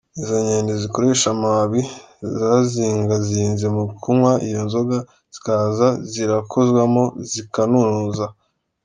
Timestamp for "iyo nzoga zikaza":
4.47-5.87